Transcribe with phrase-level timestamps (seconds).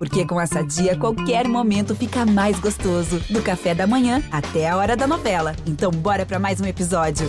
[0.00, 3.20] Porque com essa dia, qualquer momento fica mais gostoso.
[3.28, 5.54] Do café da manhã até a hora da novela.
[5.66, 7.28] Então, bora para mais um episódio.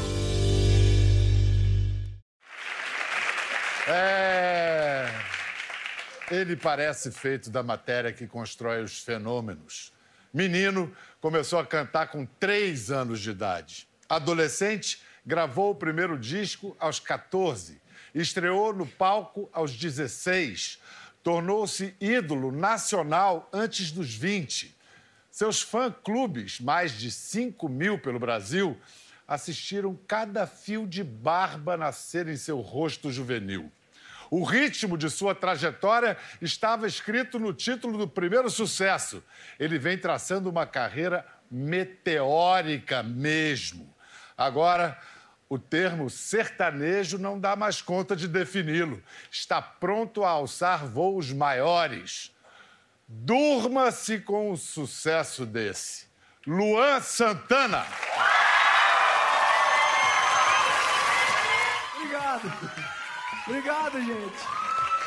[3.90, 5.06] É.
[6.32, 9.92] Ele parece feito da matéria que constrói os fenômenos.
[10.34, 13.86] Menino começou a cantar com três anos de idade.
[14.08, 17.82] Adolescente, gravou o primeiro disco aos 14.
[18.16, 20.80] Estreou no palco aos 16.
[21.24, 24.76] Tornou-se ídolo nacional antes dos 20.
[25.30, 28.78] Seus fã-clubes, mais de 5 mil pelo Brasil,
[29.28, 33.72] assistiram cada fio de barba nascer em seu rosto juvenil.
[34.30, 39.24] O ritmo de sua trajetória estava escrito no título do primeiro sucesso.
[39.60, 43.94] Ele vem traçando uma carreira meteórica mesmo.
[44.38, 44.98] Agora,
[45.52, 49.04] o termo sertanejo não dá mais conta de defini-lo.
[49.30, 52.34] Está pronto a alçar voos maiores.
[53.06, 56.08] Durma-se com um sucesso desse.
[56.48, 57.86] Luan Santana.
[61.98, 62.54] Obrigado.
[63.46, 64.61] Obrigado, gente.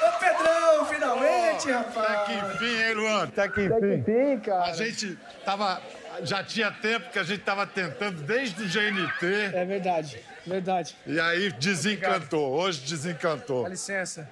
[0.09, 2.11] Ô, Pedrão, finalmente, rapaz.
[2.11, 3.23] Até que enfim, hein, Luan?
[3.25, 4.65] Até que Até que enfim, cara.
[4.65, 5.83] A gente tava.
[6.23, 9.51] Já tinha tempo que a gente tava tentando desde o GNT.
[9.57, 10.97] É verdade, verdade.
[11.07, 12.53] E aí desencantou.
[12.53, 13.65] Hoje desencantou.
[13.65, 14.29] Dá licença.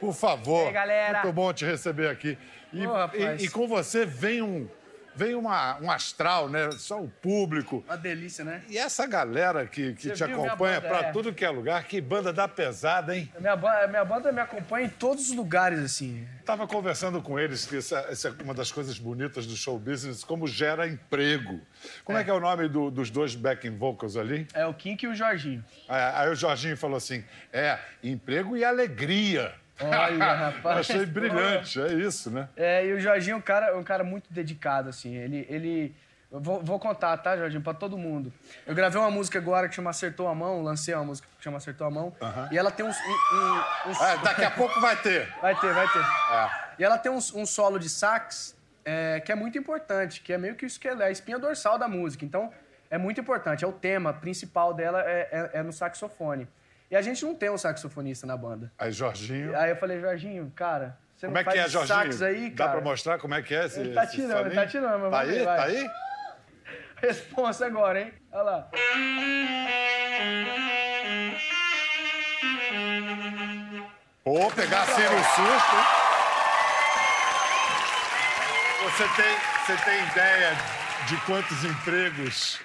[0.00, 0.64] Por favor.
[0.64, 1.22] E aí, galera?
[1.22, 2.36] Muito bom te receber aqui.
[2.72, 3.40] E, rapaz.
[3.42, 4.68] e- e com você vem um.
[5.16, 6.70] Vem uma, um astral, né?
[6.72, 7.84] Só o público.
[7.86, 8.62] Uma delícia, né?
[8.68, 11.12] E essa galera que, que Você te acompanha pra é.
[11.12, 13.30] tudo que é lugar, que banda da pesada, hein?
[13.38, 16.26] Minha, ba- minha banda me acompanha em todos os lugares, assim.
[16.44, 20.24] Tava conversando com eles que essa, essa é uma das coisas bonitas do show business,
[20.24, 21.60] como gera emprego.
[22.04, 24.46] Como é, que é o nome do- dos dois backing vocals ali?
[24.52, 25.64] É o Kink e o Jorginho.
[25.88, 29.54] É, Aí o Jorginho falou assim: é, emprego e alegria.
[29.80, 30.78] Olha, rapaz.
[30.78, 32.48] Achei brilhante, é isso, né?
[32.56, 35.14] É, e o Jorginho é um cara, um cara muito dedicado, assim.
[35.16, 35.46] Ele.
[35.48, 35.94] ele...
[36.36, 38.32] Vou, vou contar, tá, Jorginho, pra todo mundo.
[38.66, 41.58] Eu gravei uma música agora que chama Acertou a Mão, lancei uma música que chama
[41.58, 42.12] Acertou a Mão.
[42.50, 42.96] E ela tem uns.
[42.98, 45.32] Um, um- uns- É, daqui a pouco vai ter.
[45.40, 46.00] Vai ter, vai ter.
[46.00, 46.50] É.
[46.80, 50.38] E ela tem um, um solo de sax é, que é muito importante, que é
[50.38, 52.24] meio que isso que é a espinha dorsal da música.
[52.24, 52.50] Então,
[52.90, 53.64] é muito importante.
[53.64, 56.48] É o tema principal dela é, é- é no saxofone.
[56.90, 58.70] E a gente não tem um saxofonista na banda.
[58.78, 59.56] Aí, Jorginho.
[59.58, 61.96] Aí eu falei, Jorginho, cara, você Como não é que faz é, esse Jorginho?
[61.98, 62.72] sax aí, Dá cara?
[62.78, 64.54] pra mostrar como é que é esse Ele tá esse tirando, ele solinho?
[64.62, 65.28] tá tirando, mas Tá aí?
[65.30, 65.44] ver.
[65.44, 65.90] Tá aí?
[67.02, 68.12] Responsa agora, hein?
[68.32, 68.70] Olha lá.
[74.24, 75.76] Ou pegar assim no susto.
[78.84, 79.36] Você tem,
[79.66, 80.52] você tem ideia
[81.08, 82.60] de quantos empregos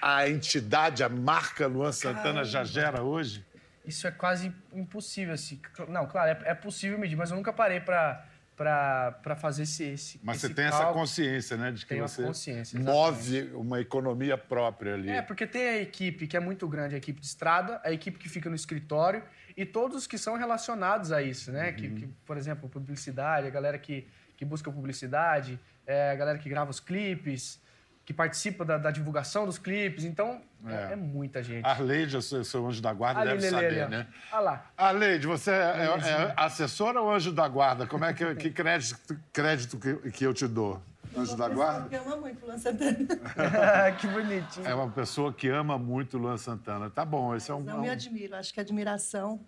[0.00, 3.44] a entidade, a marca Luan Santana já gera hoje?
[3.86, 5.60] Isso é quase impossível, assim.
[5.88, 8.26] Não, claro, é, é possível medir, mas eu nunca parei pra,
[8.56, 11.00] pra fazer esse, esse Mas você esse tem essa cálculo.
[11.00, 11.70] consciência, né?
[11.70, 15.10] De que Tenho você move uma economia própria ali.
[15.10, 18.18] É, porque tem a equipe que é muito grande, a equipe de estrada, a equipe
[18.18, 19.22] que fica no escritório
[19.56, 21.72] e todos que são relacionados a isso, né?
[21.72, 26.48] Que, que, por exemplo, publicidade, a galera que, que busca publicidade, é, a galera que
[26.48, 27.60] grava os clipes,
[28.06, 30.04] que participa da, da divulgação dos clipes.
[30.04, 30.92] Então, é, É.
[30.92, 31.66] é muita gente.
[31.66, 34.06] Arleide, seu, seu anjo da guarda, Ali, deve Lelê, saber, ali, né?
[34.32, 34.66] Olha lá.
[34.78, 37.84] Arleide, você é, é- é assessora ou anjo da guarda?
[37.84, 40.80] Como é que, que crédito, crédito que, que eu te dou?
[41.16, 41.88] Anjo da guarda?
[41.96, 42.96] Eu amo muito o Luan Santana.
[43.98, 44.66] que bonitinho.
[44.68, 46.88] É uma pessoa que ama muito o Luan Santana.
[46.88, 47.60] Tá bom, esse é um.
[47.60, 48.36] Não me admiro.
[48.36, 49.40] Acho que a admiração,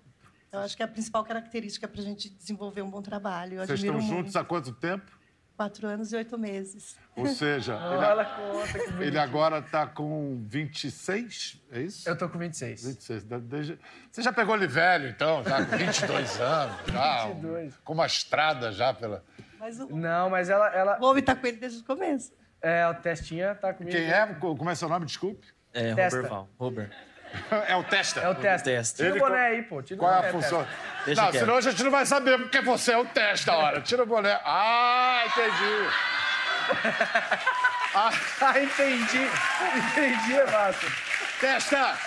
[0.51, 3.59] eu acho que é a principal característica para a gente desenvolver um bom trabalho.
[3.61, 4.09] Eu Vocês estão muito.
[4.09, 5.17] juntos há quanto tempo?
[5.59, 6.97] Quatro anos e oito meses.
[7.17, 12.09] Ou seja, Olha a conta, ele, ele agora tá com 26, é isso?
[12.09, 12.85] Eu tô com 26.
[12.87, 13.25] 26.
[13.25, 13.77] da- desde-
[14.09, 17.75] Você já pegou ele velho, então, já com 22 anos, já, um- 22.
[17.85, 19.25] com uma estrada já pela...
[19.59, 20.69] Mas o Não, mas ela...
[20.69, 22.33] ela o homem está com ele desde o começo.
[22.63, 23.97] é, o Testinha tá comigo.
[23.97, 24.27] Quem é?
[24.35, 25.07] Como é seu nome?
[25.07, 25.45] Desculpe.
[25.75, 26.19] É, Testa.
[26.19, 26.49] Robert Val.
[26.57, 26.91] Robert.
[27.67, 28.21] É o Testa.
[28.21, 28.71] É o Testa.
[28.71, 28.97] Testa.
[28.97, 29.83] Tira Ele o boné aí, pô.
[29.83, 30.67] Tira o Qual é boné, a função?
[31.05, 31.41] Deixa não, quieto.
[31.41, 33.81] senão a gente não vai saber porque você é o Testa, hora.
[33.81, 34.41] Tira o boné.
[34.45, 35.89] Ah, entendi.
[37.95, 38.11] Ah,
[38.61, 39.27] entendi.
[39.77, 40.87] Entendi, é massa.
[41.41, 41.99] Testa!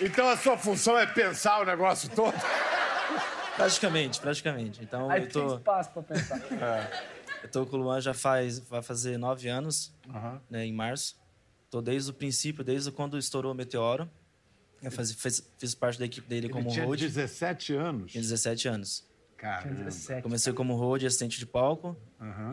[0.00, 2.34] Então a sua função é pensar o negócio todo?
[3.56, 4.82] Praticamente, praticamente.
[4.82, 6.38] Então Aí eu tem tô, espaço pra pensar.
[7.42, 9.94] eu tô com o Luan já faz, vai fazer nove anos,
[10.48, 11.16] né, em março.
[11.70, 14.08] Tô desde o princípio, desde quando estourou o Meteoro.
[14.82, 17.02] Eu faz, fiz, fiz parte da equipe dele Ele como tinha road.
[17.06, 18.12] 17 anos.
[18.12, 19.06] Tinha 17 anos.
[19.36, 19.74] Caramba.
[19.74, 20.22] 17.
[20.22, 21.96] Comecei como road, assistente de palco.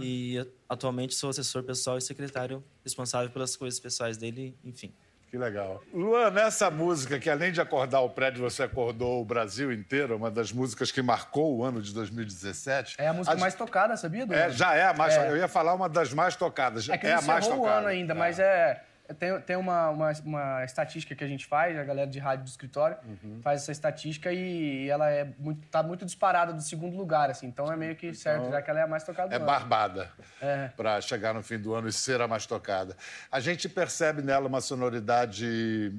[0.01, 4.93] E atualmente sou assessor pessoal e secretário responsável pelas coisas pessoais dele, enfim.
[5.29, 5.81] Que legal.
[5.91, 10.29] Luan, nessa música, que além de acordar o prédio, você acordou o Brasil inteiro, uma
[10.29, 12.97] das músicas que marcou o ano de 2017.
[12.99, 15.15] É a música mais tocada, sabia, É, já é a mais.
[15.15, 16.87] Eu ia falar uma das mais tocadas.
[16.87, 17.79] É que é a mais encerrou o tocada.
[17.79, 18.83] ano ainda, mas é.
[19.13, 22.49] Tem, tem uma, uma, uma estatística que a gente faz, a galera de rádio do
[22.49, 23.39] escritório Uhum.
[23.41, 27.47] faz essa estatística e ela é muito, tá muito disparada do segundo lugar, assim.
[27.47, 29.45] Então é meio que certo, já que ela é a mais tocada É ano.
[29.45, 30.11] barbada
[30.41, 30.69] É.
[30.75, 32.95] para chegar no fim do ano e ser a mais tocada.
[33.31, 35.93] A gente percebe nela uma sonoridade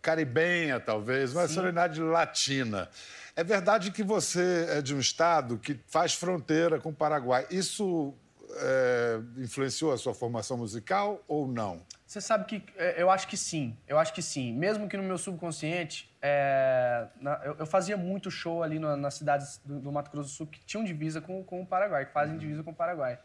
[0.00, 2.88] caribenha, talvez, uma sonoridade latina.
[3.36, 7.46] É verdade que você é de um estado que faz fronteira com o Paraguai.
[7.50, 8.12] Isso
[8.56, 11.82] é, influenciou a sua formação musical ou não?
[12.06, 14.52] Você sabe que é, eu acho que sim, eu acho que sim.
[14.52, 19.14] Mesmo que no meu subconsciente, é, na- eu, eu fazia muito show ali na- nas
[19.14, 22.12] cidades do, do Mato Grosso do Sul que tinham divisa com, com o Paraguai, que
[22.12, 23.18] fazem divisa com o Paraguai.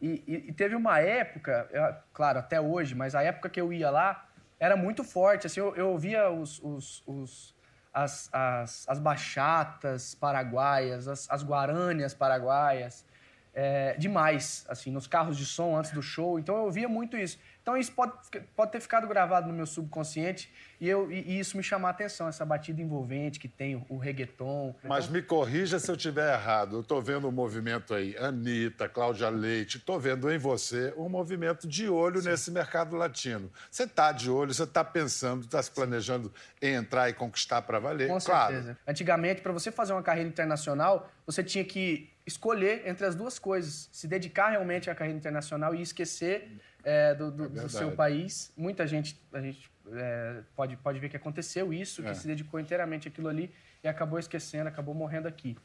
[0.00, 3.72] E, e- e teve uma época, eu- claro, até hoje, mas a época que eu
[3.72, 4.26] ia lá
[4.58, 5.46] era muito forte.
[5.46, 7.54] Assim, eu, eu ouvia os, os- os-
[7.92, 13.04] as, as, as bachatas paraguaias, as, as guarânias paraguaias
[13.54, 16.38] é, demais, assim, nos carros de som antes do show.
[16.38, 17.38] Então eu ouvia muito isso.
[17.62, 18.12] Então isso pode,
[18.54, 21.90] pode ter ficado gravado no meu subconsciente e, eu, e, e isso me chamar a
[21.92, 24.74] atenção, essa batida envolvente que tem o, o reggaeton.
[24.82, 26.76] Mas Então, me corrija se eu estiver errado.
[26.76, 31.66] Eu estou vendo um movimento aí, Anitta, Cláudia Leite, estou vendo em você um movimento
[31.66, 33.50] de olho nesse mercado latino.
[33.70, 36.30] Você está de olho, você está pensando, está se planejando
[36.60, 38.08] em entrar e conquistar para valer.
[38.08, 38.52] Com claro.
[38.52, 38.78] certeza.
[38.86, 43.88] Antigamente, para você fazer uma carreira internacional, você tinha que escolher entre as duas coisas.
[43.92, 46.50] Se dedicar realmente à carreira internacional e esquecer
[46.82, 47.72] é, do, do- do verdade.
[47.72, 48.52] seu país.
[48.56, 52.14] Muita gente, a gente é, pode, pode ver que aconteceu isso, que É.
[52.14, 55.56] se dedicou inteiramente àquilo ali e acabou esquecendo, acabou morrendo aqui.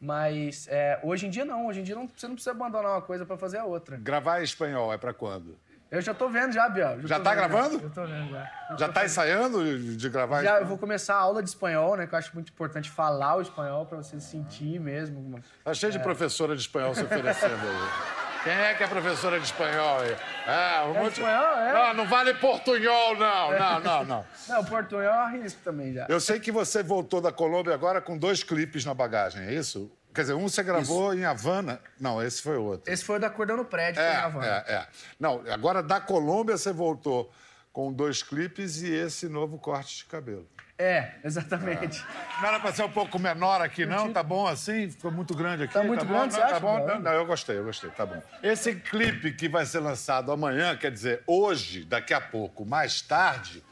[0.00, 1.66] Mas é, hoje em dia não.
[1.66, 3.98] Hoje em dia não, você não precisa abandonar uma coisa para fazer a outra.
[3.98, 5.58] Gravar em espanhol é para quando?
[5.90, 7.00] Eu já tô vendo já, Biel.
[7.04, 7.80] Já tô tá vendo gravando?
[7.82, 8.50] Eu tô vendo já.
[8.70, 11.96] Eu Já está fazendo- ensaiando de gravar Já, eu vou começar a aula de espanhol,
[11.96, 12.06] né?
[12.06, 15.40] Que eu acho muito importante falar o espanhol para você sentir mesmo.
[15.64, 18.20] Tá cheio de professora de espanhol se oferecendo aí.
[18.44, 20.16] Quem é que é professora de espanhol aí?
[20.46, 21.12] É, um É monte...
[21.14, 21.72] espanhol, é?
[21.74, 23.50] Não, não vale portunhol, não.
[23.58, 24.24] Não, não, não.
[24.48, 26.06] Não, o portunhol eu arrisco também já.
[26.08, 29.92] Eu sei que você voltou da Colômbia agora com dois clipes na bagagem, é isso?
[30.14, 31.80] Quer dizer, um você gravou em Havana.
[32.00, 32.92] Não, esse foi outro.
[32.92, 34.46] Esse foi o da Cordão no Prédio, É, foi na Havana.
[34.66, 34.86] é, é.
[35.18, 37.32] Não, agora da Colômbia você voltou
[37.72, 40.48] com dois clipes e esse novo corte de cabelo.
[40.76, 42.02] É, exatamente.
[42.40, 44.10] Não era pra ser um pouco menor aqui, não?
[44.12, 44.90] Tá bom assim?
[44.90, 45.74] Ficou muito grande aqui?
[45.74, 46.14] Tá muito bom?
[46.14, 46.76] grande, não, você Tá acha, bom?
[46.80, 46.94] Bruno?
[46.94, 48.20] Não, não, eu gostei, eu gostei, tá bom.
[48.42, 53.62] Esse clipe que vai ser lançado amanhã, quer dizer, hoje, daqui a pouco, mais tarde,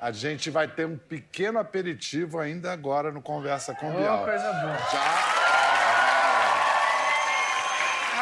[0.00, 4.24] a gente vai ter um pequeno aperitivo ainda agora no Conversa com Bial.
[4.24, 4.76] coisa boa.
[4.92, 5.45] Já.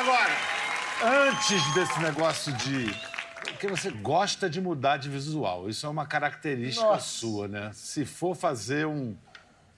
[0.05, 2.95] Agora, antes desse negócio de.
[3.53, 5.67] Porque você gosta de mudar de visual.
[5.69, 7.01] Isso é uma característica Nossa.
[7.07, 7.71] sua, né?
[7.73, 9.17] Se for fazer um,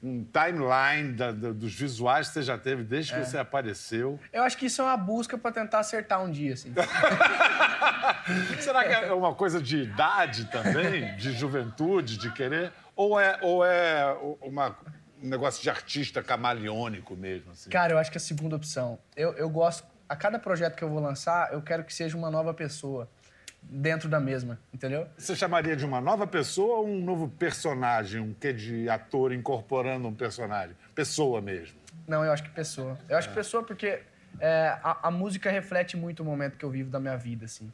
[0.03, 3.21] um timeline da- da- dos visuais que você já teve desde É.
[3.21, 4.19] que você apareceu.
[4.33, 6.73] Eu acho que isso é uma busca pra tentar acertar um dia, assim.
[8.61, 11.15] Será que é uma coisa de idade também?
[11.17, 12.73] De juventude, de querer?
[12.97, 14.77] Ou é, ou é uma,
[15.23, 17.53] um negócio de artista camaleônico mesmo?
[17.53, 17.71] Assim?
[17.71, 18.99] Cara, eu acho que é a segunda opção.
[19.15, 19.95] Eu, eu gosto...
[20.09, 23.09] A cada projeto que eu vou lançar, eu quero que seja uma nova pessoa
[23.61, 25.09] dentro da mesma, entendeu?
[25.19, 28.21] Você chamaria de uma nova pessoa ou um novo personagem?
[28.21, 30.77] Um quê de ator incorporando um personagem?
[30.95, 31.77] Pessoa mesmo.
[32.07, 32.97] Não, eu acho que pessoa.
[33.09, 34.01] Eu acho que pessoa porque
[34.39, 37.73] é, a, a música reflete muito o momento que eu vivo da minha vida, assim.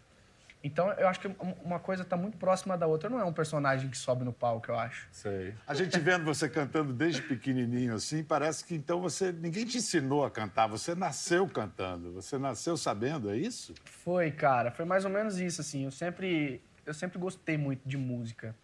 [0.64, 3.11] Então, eu acho que um- uma coisa tá muito próxima da outra.
[3.11, 5.09] Não é um personagem que sobe no palco, eu acho.
[5.11, 5.54] Sei.
[5.66, 10.25] A gente vendo você cantando desde pequenininho assim, parece que então você ninguém te ensinou
[10.25, 13.75] a cantar, você nasceu cantando, você nasceu sabendo, é isso?
[13.85, 14.71] Foi, cara.
[14.71, 15.85] Foi mais ou menos isso, assim.
[15.85, 18.54] Eu sempre, eu sempre gostei muito de música.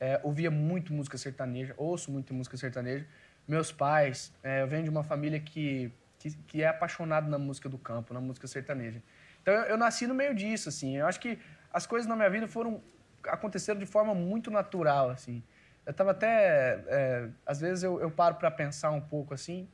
[0.00, 3.06] É, ouvia muito música sertaneja, ouço muito música sertaneja.
[3.46, 7.68] Meus pais, é, eu venho de uma família que, que, que é apaixonado na música
[7.68, 9.02] do campo, na música sertaneja.
[9.42, 10.96] Então, eu, eu nasci no meio disso, assim.
[10.96, 11.38] Eu acho que
[11.72, 12.80] as coisas na minha vida foram...
[13.26, 15.42] Aconteceram de forma muito natural, assim.
[15.84, 16.82] Eu tava até...
[16.88, 19.68] é, às vezes eu, eu paro para pensar um pouco, assim,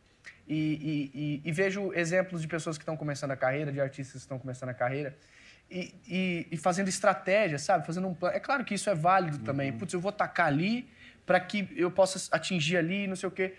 [0.47, 4.13] e, e- e- e vejo exemplos de pessoas que estão começando a carreira, de artistas
[4.15, 5.17] que estão começando a carreira,
[5.71, 7.87] e, fazendo estratégia, sabe?
[7.87, 8.35] Fazendo um plano.
[8.35, 9.71] É claro que isso é válido também.
[9.73, 10.89] Putz, eu vou tacar ali
[11.29, 13.55] para que eu possa atingir ali, não sei o quê.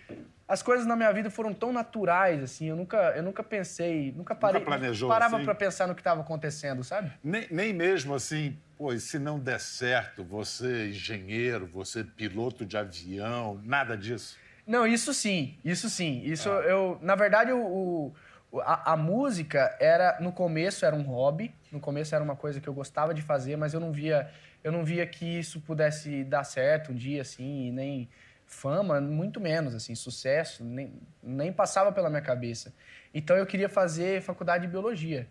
[0.48, 2.66] As coisas na minha vida foram tão naturais, assim.
[2.66, 4.60] Eu nunca, eu nunca pensei, nunca parei.
[4.60, 5.44] planejou Parava assim?
[5.44, 7.12] para pensar no que estava acontecendo, sabe?
[7.22, 12.76] Nem, nem mesmo assim, pô, e se não der certo, você engenheiro, você piloto de
[12.76, 14.36] avião, nada disso.
[14.66, 16.22] Não, isso sim, isso sim.
[16.24, 18.12] Isso eu, na verdade, o,
[18.50, 21.54] o, A, a música era, no começo, era um hobby.
[21.70, 24.28] No começo era uma coisa que eu gostava de fazer, mas eu não via,
[24.62, 28.08] eu não via que isso pudesse dar certo um dia, assim, e nem
[28.46, 32.74] fama, muito menos, assim, sucesso, nem, nem passava pela minha cabeça.
[33.14, 35.28] Então eu queria fazer faculdade de biologia.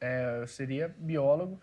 [0.00, 1.60] É, eu seria biólogo.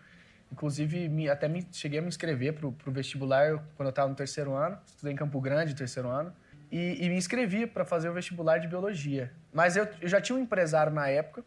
[0.50, 4.14] Inclusive, me, até me, cheguei a me inscrever para o vestibular quando eu estava no
[4.14, 4.78] terceiro ano.
[4.86, 6.32] Estudei em Campo Grande, terceiro ano.
[6.72, 9.30] E, e me inscrevi para fazer o vestibular de biologia.
[9.52, 11.44] Mas eu, eu já tinha um empresário na época,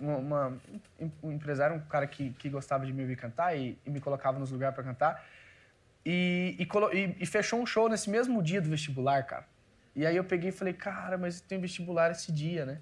[0.00, 0.58] uma, uma,
[1.22, 4.38] um empresário, um cara que, que gostava de me ouvir cantar e, e me colocava
[4.38, 5.24] nos lugares para cantar.
[6.04, 9.46] E, e, e, fechou um show nesse mesmo dia do vestibular, cara.
[9.94, 12.80] E aí eu peguei e falei, cara, mas tem vestibular esse dia, né?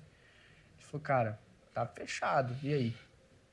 [0.79, 1.39] Ele falou, cara,
[1.75, 2.57] tá fechado.
[2.63, 2.97] E aí?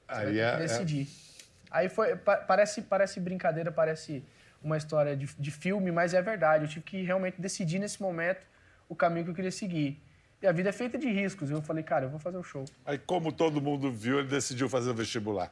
[0.07, 1.07] Você aí é, decidir.
[1.33, 1.37] É...
[1.69, 4.23] Aí foi, parece, parece brincadeira, parece
[4.63, 6.63] uma história de, de filme, mas é verdade.
[6.63, 8.45] Eu tive que realmente decidir nesse momento
[8.87, 10.01] o caminho que eu queria seguir.
[10.41, 11.49] E a vida é feita de riscos.
[11.49, 12.65] Eu falei, cara, eu vou fazer o show.
[12.85, 15.51] Aí, como todo mundo viu, ele decidiu fazer o vestibular.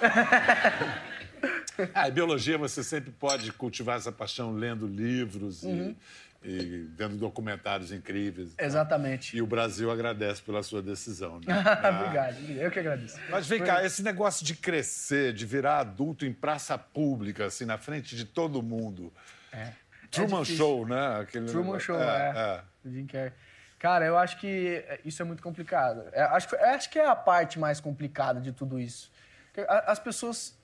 [1.94, 5.90] ah, em biologia você sempre pode cultivar essa paixão lendo livros uhum.
[5.90, 5.96] e
[6.44, 8.54] e vendo documentários incríveis.
[8.58, 9.32] Exatamente.
[9.32, 9.38] Tá?
[9.38, 11.40] E o Brasil agradece pela sua decisão.
[11.40, 11.54] Né?
[12.02, 13.18] Obrigado, eu que agradeço.
[13.30, 13.66] Mas vem Foi...
[13.66, 18.26] cá, esse negócio de crescer, de virar adulto em praça pública, assim, na frente de
[18.26, 19.12] todo mundo.
[19.50, 19.72] É.
[20.10, 21.20] Truman é Show, né?
[21.20, 21.86] Aquele Truman negócio.
[21.86, 22.62] Show, é.
[22.84, 22.90] é.
[22.90, 23.32] Jim Carrey.
[23.84, 26.04] Cara, eu acho que isso é muito complicado.
[26.12, 29.12] É, acho, acho que é a parte mais complicada de tudo isso.
[29.68, 30.58] As pessoas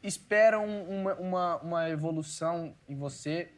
[0.00, 3.50] esperam uma, uma, uma evolução em você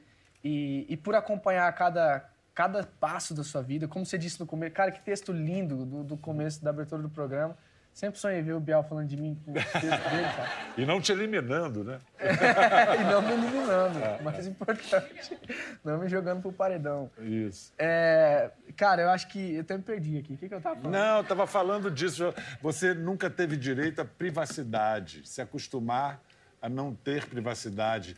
[0.43, 4.75] e, e por acompanhar cada, cada passo da sua vida, como você disse no começo,
[4.75, 7.55] cara, que texto lindo do, do começo da abertura do programa.
[7.95, 10.51] Sempre sonhei ver o Bial falando de mim com o texto dele, cara.
[10.77, 12.01] E não te eliminando, né?
[12.19, 12.33] É,
[13.01, 13.99] e não me eliminando.
[14.01, 14.51] É, mais é.
[14.51, 15.39] importante,
[15.85, 17.09] não me jogando pro paredão.
[17.21, 17.73] Isso.
[17.79, 19.55] É, cara, eu acho que.
[19.55, 20.35] Eu até me perdi aqui.
[20.35, 20.93] O que, que eu tava falando?
[20.93, 22.35] Não, eu tava falando disso.
[22.61, 26.21] Você nunca teve direito à privacidade, se acostumar
[26.61, 28.17] a não ter privacidade.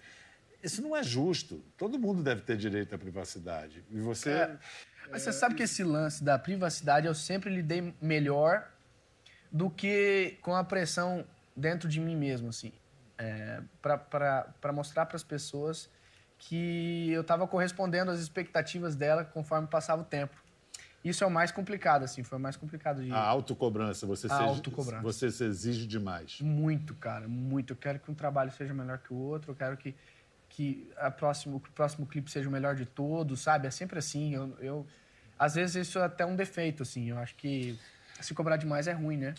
[0.62, 1.62] Isso não é justo.
[1.76, 3.84] Todo mundo deve ter direito à privacidade.
[3.90, 4.30] E você.
[4.30, 4.58] É.
[5.10, 8.68] Mas você sabe que esse lance da privacidade eu sempre lidei melhor
[9.52, 11.24] do que com a pressão
[11.56, 12.72] dentro de mim mesmo, assim.
[13.18, 15.88] É, para mostrar para as pessoas
[16.38, 20.36] que eu estava correspondendo às expectativas dela conforme passava o tempo.
[21.08, 23.12] Isso é o mais complicado, assim, foi o mais complicado de...
[23.12, 25.02] A autocobrança, você, a se, autocobrança.
[25.02, 26.40] você se exige demais.
[26.40, 27.72] Muito, cara, muito.
[27.72, 29.94] Eu quero que um trabalho seja melhor que o outro, eu quero que
[30.48, 33.66] que, a próximo, que o próximo clipe seja o melhor de todos, sabe?
[33.66, 34.34] É sempre assim.
[34.34, 34.86] Eu, eu,
[35.38, 37.10] às vezes isso é até um defeito, assim.
[37.10, 37.78] Eu acho que
[38.20, 39.34] se cobrar demais é ruim, né?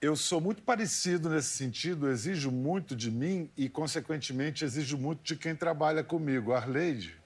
[0.00, 5.36] Eu sou muito parecido nesse sentido, exijo muito de mim e, consequentemente, exijo muito de
[5.36, 6.52] quem trabalha comigo.
[6.52, 7.16] Arleide.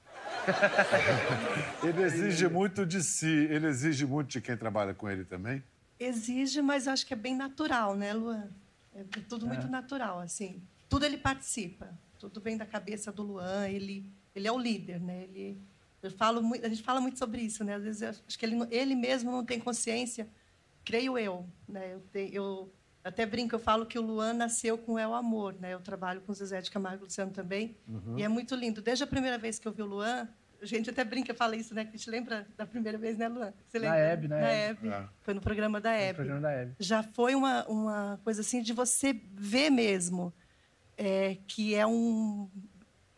[1.82, 3.26] ele exige muito de si.
[3.26, 5.62] Ele exige muito de quem trabalha com ele também?
[5.98, 8.48] Exige, mas acho que é bem natural, né, Luan?
[8.94, 9.70] É tudo muito é.
[9.70, 10.62] natural, assim.
[10.88, 11.88] Tudo ele participa
[12.20, 14.04] tudo vem da cabeça do Luan, ele,
[14.34, 15.22] ele é o líder, né?
[15.24, 15.58] Ele,
[16.02, 17.74] eu falo muito, a gente fala muito sobre isso, né?
[17.74, 20.28] Às vezes acho que ele, ele mesmo não tem consciência,
[20.84, 21.94] creio eu, né?
[21.94, 22.70] Eu, te, eu
[23.02, 25.72] até brinco, eu falo que o Luan nasceu com El Amor, né?
[25.72, 28.18] Eu trabalho com o Zezé de Camargo Luciano também, uhum.
[28.18, 28.82] e é muito lindo.
[28.82, 30.28] Desde a primeira vez que eu vi o Luan,
[30.60, 31.84] a gente até brinca, fala isso, né?
[31.84, 33.52] Que a gente lembra da primeira vez, né, Luan?
[33.66, 33.98] Você lembra?
[33.98, 34.40] Na Hebe, né?
[34.40, 34.88] Na Hebe.
[34.88, 35.08] É.
[35.22, 36.16] Foi no programa da Hebe.
[36.16, 36.74] programa da Hebe.
[36.78, 40.32] Já foi uma, uma coisa assim de você ver mesmo
[40.98, 42.50] é, que é um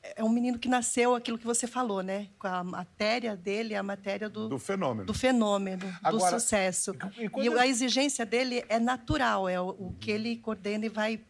[0.03, 2.29] é um menino que nasceu aquilo que você falou, né?
[2.39, 6.95] Com a matéria dele, a matéria do, do fenômeno, do fenômeno, Agora, do sucesso.
[7.17, 11.21] E, e a exigência dele é natural, é o, o, que ele coordena e vai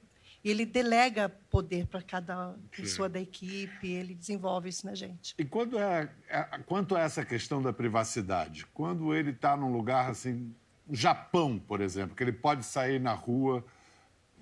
[0.44, 5.36] ele delega poder para cada pessoa da equipe, ele desenvolve isso na gente.
[5.38, 10.10] E quando é, é quanto a essa questão da privacidade, quando ele está num lugar
[10.10, 10.52] assim,
[10.90, 13.64] Japão, por exemplo, que ele pode sair na rua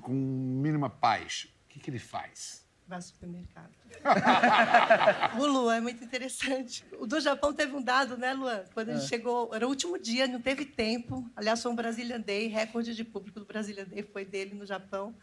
[0.00, 2.66] com mínima paz, que, que ele faz?
[2.86, 3.70] Vai ao supermercado.
[5.38, 6.84] o Luan é muito interessante.
[6.98, 8.64] O do Japão teve um dado, né, Luan?
[8.72, 8.92] Quando é.
[8.92, 11.28] ele chegou, era o último dia, não teve tempo.
[11.36, 15.14] Aliás, foi um Brazilian Day, recorde de público do Brazilian Day foi dele no Japão.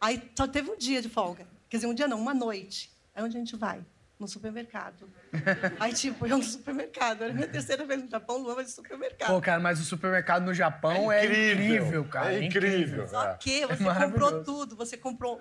[0.00, 1.46] Aí só teve um dia de folga.
[1.68, 2.90] Quer dizer, um dia não, uma noite.
[3.14, 3.84] Aí onde a gente vai?
[4.18, 5.08] No supermercado.
[5.80, 7.24] Aí, tipo, eu no supermercado.
[7.24, 9.28] Era minha terceira vez no Japão, Luan vai no supermercado.
[9.28, 12.34] Pô, cara, mas o supermercado no Japão é incrível, é incrível cara.
[12.34, 13.08] É incrível.
[13.08, 14.76] Só que você é comprou tudo.
[14.76, 15.40] Você comprou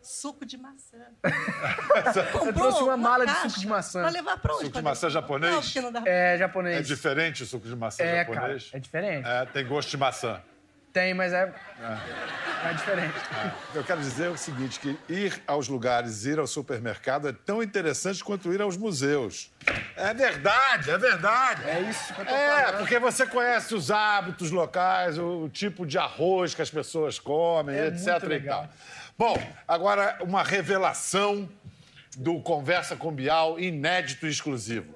[0.00, 0.98] suco de maçã.
[2.46, 4.00] eu trouxe uma mala de suco de maçã.
[4.00, 4.64] Pra levar pra onde?
[4.66, 5.52] Suco de maçã japonês?
[5.54, 6.02] Não, porque não dá...
[6.06, 6.76] É japonês.
[6.78, 8.64] É diferente o suco de maçã é, japonês?
[8.64, 9.28] Cara, é diferente.
[9.28, 10.40] É, tem gosto de maçã.
[10.90, 11.52] Tem, mas é,
[12.64, 13.14] é diferente.
[13.74, 18.24] Eu quero dizer o seguinte, que ir aos lugares, ir ao supermercado é tão interessante
[18.24, 19.52] quanto ir aos museus.
[19.94, 21.68] É verdade, é verdade.
[21.68, 22.78] É isso que eu tô É, falando.
[22.78, 27.76] porque você conhece os hábitos locais, o, o tipo de arroz que as pessoas comem,
[27.76, 28.06] É etc.
[28.06, 28.62] muito e legal.
[28.62, 28.70] tal.
[29.18, 31.48] Bom, agora uma revelação
[32.16, 34.94] do Conversa com Bial, inédito e exclusivo.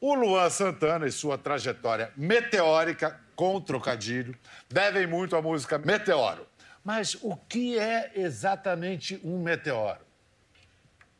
[0.00, 4.36] O Luan Santana e sua trajetória meteórica com trocadilho
[4.68, 6.48] devem muito à música Meteoro.
[6.84, 10.00] Mas o que é exatamente um meteoro?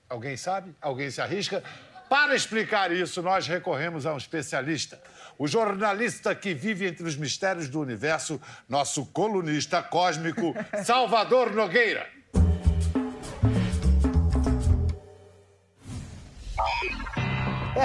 [0.08, 0.74] Alguém sabe?
[0.82, 1.62] Alguém se arrisca?
[2.08, 5.00] Para explicar isso, nós recorremos a um especialista,
[5.38, 10.52] o jornalista que vive entre os mistérios do universo, nosso colunista cósmico,
[10.82, 12.18] Salvador Nogueira.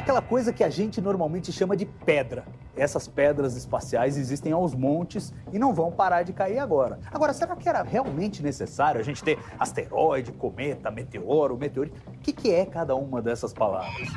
[0.06, 2.46] Aquela coisa que a gente normalmente chama de pedra.
[2.78, 7.00] Essas pedras espaciais existem aos montes e não vão parar de cair agora.
[7.12, 12.00] Agora, será que era realmente necessário a gente ter asteroide, cometa, meteoro, meteorito?
[12.08, 14.08] O que, que é cada uma dessas palavras?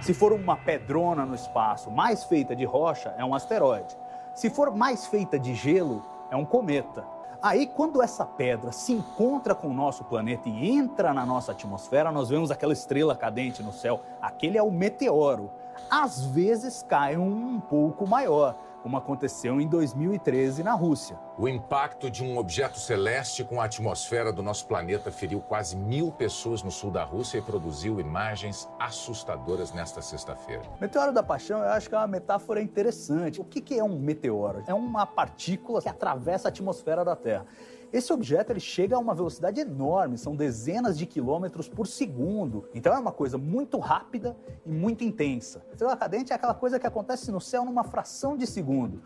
[0.00, 3.94] Se for uma pedrona no espaço mais feita de rocha, é um asteroide.
[4.34, 7.04] Se for mais feita de gelo, é um cometa.
[7.44, 12.10] Aí, quando essa pedra se encontra com o nosso planeta e entra na nossa atmosfera,
[12.10, 14.00] nós vemos aquela estrela cadente no céu.
[14.22, 15.50] Aquele é o meteoro.
[15.90, 21.18] Às vezes cai um pouco maior, como aconteceu em 2013 na Rússia.
[21.38, 26.12] O impacto de um objeto celeste com a atmosfera do nosso planeta feriu quase mil
[26.12, 30.64] pessoas no sul da Rússia e produziu imagens assustadoras nesta sexta-feira.
[30.78, 33.40] Meteoro da Paixão, eu acho que é uma metáfora interessante.
[33.40, 34.62] O que é um meteoro?
[34.66, 37.46] É uma partícula que atravessa a atmosfera da Terra.
[37.94, 42.68] Esse objeto ele chega a uma velocidade enorme, são dezenas de quilômetros por segundo.
[42.74, 44.36] Então é uma coisa muito rápida
[44.66, 45.64] e muito intensa.
[45.70, 49.00] Estrela cadente é aquela coisa que acontece no céu numa fração de segundo.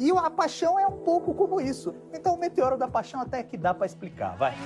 [0.00, 1.94] E a paixão é um pouco como isso.
[2.12, 4.50] Então o meteoro da paixão até que dá para explicar, vai.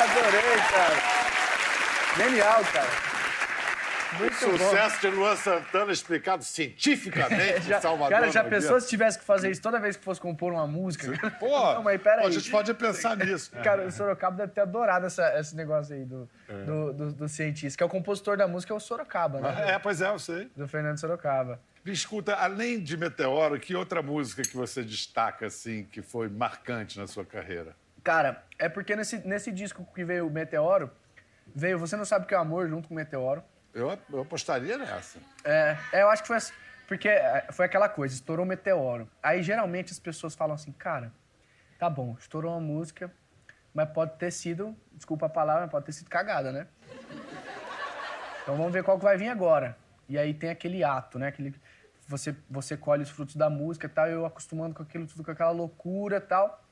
[0.00, 0.94] Adorei, cara.
[2.16, 3.09] Genial, cara.
[4.18, 4.58] Muito bom.
[4.58, 8.10] Sucesso de Luan Santana explicado cientificamente em Salvador.
[8.10, 11.10] cara, já pensou se tivesse que fazer isso toda vez que fosse compor uma música?
[11.38, 12.26] Pô, Não, mas peraí.
[12.26, 13.50] a gente pode pensar nisso.
[13.62, 16.52] Cara, o Sorocaba deve ter adorado essa- esse negócio aí do, É.
[16.64, 19.72] do, do- do cientista, que é o compositor da música, é o Sorocaba, né?
[19.72, 20.50] É, pois é, eu sei.
[20.56, 21.60] Do Fernando Sorocaba.
[21.84, 26.98] Me escuta, além de Meteoro, que outra música que você destaca, assim, que foi marcante
[26.98, 27.74] na sua carreira?
[28.04, 30.90] Cara, é porque nesse, nesse disco que veio o Meteoro,
[31.54, 33.42] veio Você Não Sabe O Que é Amor junto com o Meteoro.
[33.74, 35.18] Eu, eu apostaria nessa.
[35.44, 36.52] É, é, eu acho que foi assim,
[36.88, 39.08] porque é, foi aquela coisa, estourou o meteoro.
[39.22, 41.12] Aí geralmente as pessoas falam assim, cara,
[41.78, 43.12] tá bom, estourou uma música,
[43.72, 46.66] mas pode ter sido, desculpa a palavra, mas pode ter sido cagada, né?
[48.42, 49.76] Então vamos ver qual que vai vir agora.
[50.08, 51.28] E aí tem aquele ato, né?
[51.28, 51.54] Aquele,
[52.08, 55.30] você, você colhe os frutos da música e tal, eu acostumando com aquilo tudo, com
[55.30, 56.64] aquela loucura e tal.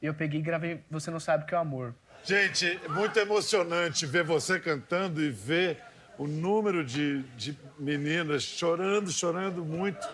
[0.00, 1.94] E eu peguei e gravei Você Não Sabe O Que é o Amor.
[2.24, 5.82] Gente, muito emocionante ver você cantando e ver
[6.18, 10.06] o número de, de meninas chorando, chorando muito.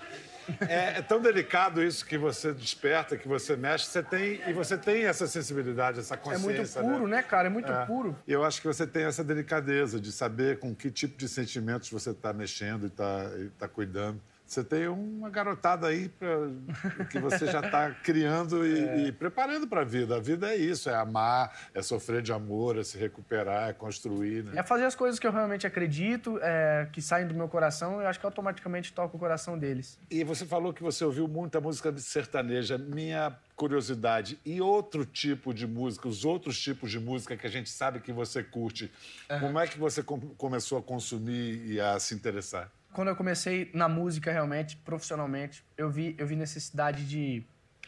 [0.69, 3.87] É, é tão delicado isso que você desperta, que você mexe.
[3.87, 6.83] Você tem, e você tem essa sensibilidade, essa É consciência.
[6.83, 7.47] muito puro, né, cara?
[7.49, 7.87] É muito É.
[7.87, 8.15] puro.
[8.29, 11.89] E eu acho que você tem essa delicadeza de saber com que tipo de sentimentos
[11.91, 14.21] você está mexendo e está tá cuidando.
[14.47, 18.69] Você tem uma garotada aí pra- que você já está criando É.
[18.99, 20.17] e, e preparando para a vida.
[20.17, 24.45] A vida é isso, é amar, é sofrer de amor, é se recuperar, é construir.
[24.45, 24.53] Né?
[24.57, 28.07] É fazer as coisas que eu realmente acredito, é, que saem do meu coração, eu
[28.07, 29.99] acho que automaticamente toca o coração deles.
[30.11, 32.77] E você falou que você ouviu muita música sertaneja.
[32.77, 37.71] Minha curiosidade, e outro tipo de música, os outros tipos de música que a gente
[37.71, 38.93] sabe que você curte,
[39.41, 42.71] como é que você com- começou a consumir e a se interessar?
[42.95, 47.45] Quando eu comecei na música realmente, profissionalmente, eu vi, eu vi necessidade de,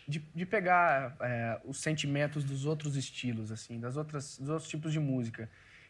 [0.06, 4.92] de, de pegar é, os sentimentos dos outros estilos, assim, das outras, dos outros tipos
[4.92, 5.48] de música.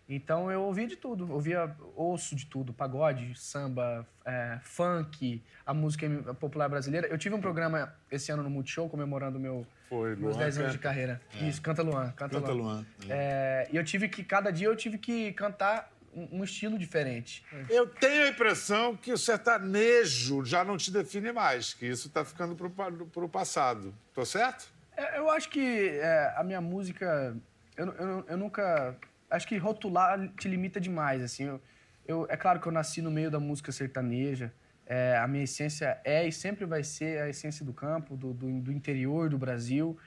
[0.09, 6.09] Então eu ouvia de tudo, ouvia, ouço de tudo, pagode, samba, é, funk, a música
[6.35, 7.09] popular brasileira.
[7.09, 10.73] Eu tive um programa esse ano no Multishow comemorando meu, Foi, meus Luan 10 anos
[10.73, 11.21] de carreira.
[11.41, 12.75] Isso, canta Luan, canta, Canta Luan.
[12.75, 12.87] Luan.
[13.09, 17.45] É, e eu tive que, cada dia eu tive que cantar um, um estilo diferente.
[17.69, 22.25] Eu tenho a impressão que o sertanejo já não te define mais, que isso está
[22.25, 23.95] ficando para o passado.
[24.15, 24.73] Tô certo?
[24.97, 27.37] É, eu acho que é, a minha música,
[27.77, 28.97] eu, eu, eu nunca,
[29.31, 31.45] acho que rotular te limita demais, assim.
[31.45, 31.61] Eu,
[32.09, 34.51] eu- é claro que eu nasci no meio da música sertaneja,
[34.87, 38.61] é, a minha essência é e sempre vai ser a essência do campo, do, do,
[38.61, 39.99] do interior do Brasil.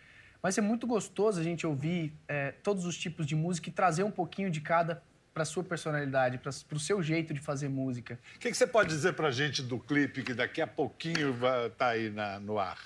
[0.41, 4.03] Mas é muito gostoso a gente ouvir é, todos os tipos de música e trazer
[4.03, 5.03] um pouquinho de cada
[5.39, 8.19] para sua personalidade, para o seu jeito de fazer música.
[8.35, 11.67] O que, que você pode dizer para gente do clipe que daqui a pouquinho vai
[11.67, 12.77] estar aí na- no ar?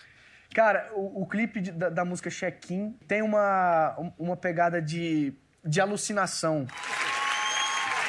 [0.54, 5.34] Cara, o, o clipe de- da, da música Check-in tem uma, um- uma pegada de,
[5.66, 6.68] de alucinação.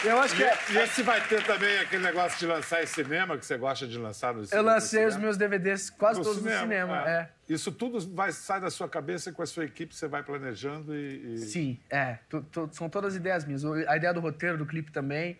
[0.04, 2.86] Eu acho que E, é, e esse vai ter também aquele negócio de lançar em
[2.86, 4.72] cinema, que você gosta de lançar no eu cinema.
[4.74, 7.08] lancei os meus DVDs quase No todos no cinema.
[7.08, 7.30] É.
[7.48, 10.94] Isso tudo vai sai da sua cabeça e com a sua equipe você vai planejando
[10.94, 11.34] e.
[11.34, 12.18] e- Sim, é.
[12.28, 13.64] Tu- tu- são todas ideias minhas.
[13.64, 15.38] O- A ideia do roteiro, do clipe também.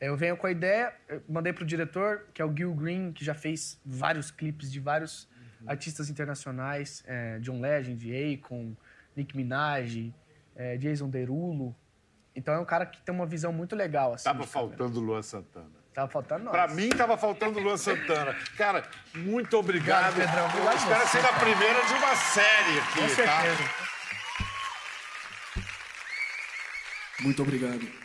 [0.00, 3.12] É, Eu venho com a ideia, eu mandei pro diretor, que é o Gil Green,
[3.12, 5.28] que já fez vários clipes de vários
[5.66, 7.04] artistas internacionais.
[7.06, 8.74] é, John Legend, Akon,
[9.16, 10.12] Nick Minaj,
[10.56, 11.74] é, Jason Derulo.
[12.34, 14.14] Então é um cara que tem uma visão muito legal.
[14.14, 15.82] Assim, Tava faltando o Luan Santana.
[15.92, 16.52] Tava faltando nós.
[16.52, 18.34] Pra mim, tava faltando o Luan Santana.
[18.56, 20.12] Cara, muito obrigado.
[20.12, 20.46] Obrigado, Pedrão.
[20.48, 23.42] Obrigado Espero você, ser a primeira de uma série aqui, Com tá?
[23.42, 23.70] certeza.
[27.20, 28.01] Muito obrigado.